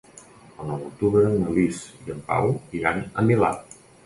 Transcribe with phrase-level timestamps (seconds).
[0.63, 2.51] El nou d'octubre na Lis i en Pau
[2.81, 3.53] iran al Milà.